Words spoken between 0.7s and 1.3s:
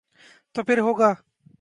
ہو گا۔